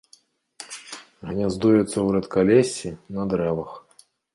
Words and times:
Гняздуецца 1.33 1.93
ў 2.01 2.07
рэдкалессі, 2.19 2.87
на 3.21 3.33
дрэвах. 3.33 3.83